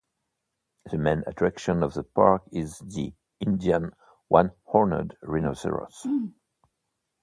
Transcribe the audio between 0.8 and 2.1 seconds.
The main attraction of the